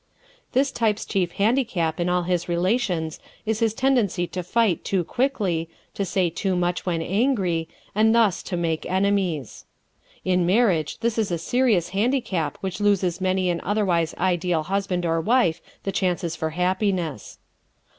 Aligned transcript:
This 0.53 0.71
type's 0.71 1.05
chief 1.05 1.33
handicap 1.33 1.99
in 1.99 2.09
all 2.09 2.23
his 2.23 2.49
relations 2.49 3.19
is 3.45 3.59
his 3.59 3.75
tendency 3.75 4.25
to 4.25 4.41
fight 4.41 4.83
too 4.83 5.03
quickly, 5.03 5.69
to 5.93 6.03
say 6.05 6.27
too 6.31 6.55
much 6.55 6.87
when 6.87 7.03
angry, 7.03 7.69
and 7.93 8.15
thus 8.15 8.41
to 8.49 8.57
make 8.57 8.87
enemies. 8.89 9.65
In 10.25 10.43
marriage 10.43 10.97
this 11.01 11.19
is 11.19 11.29
a 11.29 11.37
serious 11.37 11.89
handicap 11.89 12.57
which 12.61 12.81
loses 12.81 13.21
many 13.21 13.47
an 13.51 13.61
otherwise 13.63 14.15
ideal 14.17 14.63
husband 14.63 15.05
or 15.05 15.21
wife 15.21 15.61
the 15.83 15.91
chance 15.91 16.35
for 16.35 16.49
happiness. 16.49 17.37